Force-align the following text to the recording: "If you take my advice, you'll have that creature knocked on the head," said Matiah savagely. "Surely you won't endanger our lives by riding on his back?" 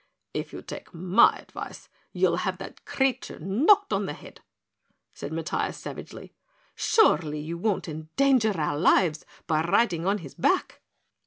"If 0.33 0.51
you 0.51 0.63
take 0.63 0.95
my 0.95 1.35
advice, 1.37 1.87
you'll 2.11 2.37
have 2.37 2.57
that 2.57 2.85
creature 2.85 3.37
knocked 3.37 3.93
on 3.93 4.07
the 4.07 4.13
head," 4.13 4.41
said 5.13 5.31
Matiah 5.31 5.75
savagely. 5.75 6.33
"Surely 6.73 7.39
you 7.39 7.59
won't 7.59 7.87
endanger 7.87 8.59
our 8.59 8.79
lives 8.79 9.27
by 9.45 9.61
riding 9.61 10.07
on 10.07 10.17
his 10.17 10.33
back?" 10.33 10.81